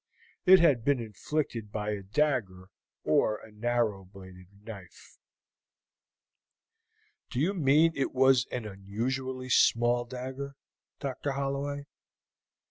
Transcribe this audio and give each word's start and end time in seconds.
It 0.47 0.59
had 0.59 0.83
been 0.83 0.99
inflicted 0.99 1.71
by 1.71 1.91
a 1.91 2.01
dagger 2.01 2.71
or 3.03 3.37
a 3.37 3.51
narrow 3.51 4.03
bladed 4.03 4.47
knife. 4.63 5.19
"Do 7.29 7.39
you 7.39 7.53
mean 7.53 7.93
that 7.93 8.01
it 8.01 8.11
was 8.11 8.47
an 8.51 8.65
unusually 8.65 9.49
small 9.49 10.05
dagger, 10.05 10.55
Dr. 10.99 11.33
Holloway?" 11.33 11.85